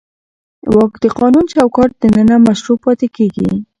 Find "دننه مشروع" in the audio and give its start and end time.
2.01-2.77